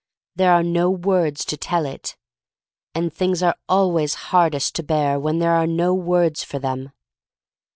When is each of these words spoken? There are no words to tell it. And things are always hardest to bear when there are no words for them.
There 0.35 0.51
are 0.51 0.63
no 0.63 0.89
words 0.89 1.45
to 1.45 1.55
tell 1.55 1.85
it. 1.85 2.17
And 2.95 3.13
things 3.13 3.43
are 3.43 3.55
always 3.69 4.15
hardest 4.33 4.73
to 4.77 4.83
bear 4.83 5.19
when 5.19 5.37
there 5.37 5.53
are 5.53 5.67
no 5.67 5.93
words 5.93 6.43
for 6.43 6.57
them. 6.57 6.91